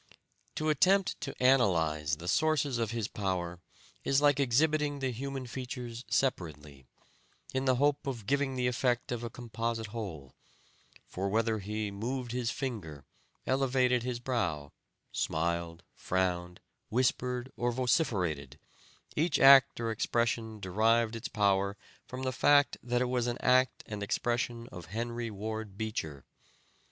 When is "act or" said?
19.37-19.91